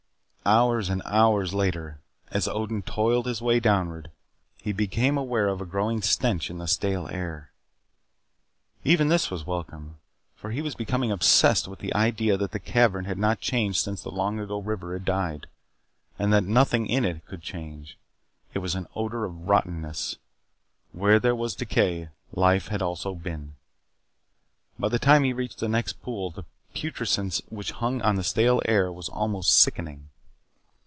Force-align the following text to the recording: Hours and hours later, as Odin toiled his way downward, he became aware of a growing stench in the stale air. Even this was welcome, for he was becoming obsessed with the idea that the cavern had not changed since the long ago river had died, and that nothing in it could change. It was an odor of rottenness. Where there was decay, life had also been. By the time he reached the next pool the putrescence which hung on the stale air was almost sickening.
Hours 0.43 0.89
and 0.89 1.03
hours 1.05 1.53
later, 1.53 1.99
as 2.31 2.47
Odin 2.47 2.81
toiled 2.81 3.27
his 3.27 3.43
way 3.43 3.59
downward, 3.59 4.09
he 4.57 4.73
became 4.73 5.15
aware 5.15 5.47
of 5.47 5.61
a 5.61 5.67
growing 5.67 6.01
stench 6.01 6.49
in 6.49 6.57
the 6.57 6.67
stale 6.67 7.07
air. 7.09 7.51
Even 8.83 9.07
this 9.07 9.29
was 9.29 9.45
welcome, 9.45 9.99
for 10.35 10.49
he 10.49 10.63
was 10.63 10.73
becoming 10.73 11.11
obsessed 11.11 11.67
with 11.67 11.77
the 11.77 11.93
idea 11.93 12.37
that 12.37 12.53
the 12.53 12.59
cavern 12.59 13.05
had 13.05 13.19
not 13.19 13.39
changed 13.39 13.81
since 13.81 14.01
the 14.01 14.09
long 14.09 14.39
ago 14.39 14.57
river 14.59 14.93
had 14.93 15.05
died, 15.05 15.45
and 16.17 16.33
that 16.33 16.43
nothing 16.43 16.87
in 16.87 17.05
it 17.05 17.23
could 17.27 17.43
change. 17.43 17.95
It 18.55 18.59
was 18.59 18.73
an 18.73 18.87
odor 18.95 19.25
of 19.25 19.47
rottenness. 19.47 20.17
Where 20.91 21.19
there 21.19 21.35
was 21.35 21.53
decay, 21.55 22.09
life 22.31 22.69
had 22.69 22.81
also 22.81 23.13
been. 23.13 23.53
By 24.79 24.89
the 24.89 24.99
time 24.99 25.23
he 25.23 25.33
reached 25.33 25.59
the 25.59 25.69
next 25.69 26.01
pool 26.01 26.31
the 26.31 26.45
putrescence 26.73 27.43
which 27.49 27.71
hung 27.73 28.01
on 28.01 28.15
the 28.15 28.23
stale 28.23 28.59
air 28.65 28.91
was 28.91 29.07
almost 29.07 29.55
sickening. 29.61 30.07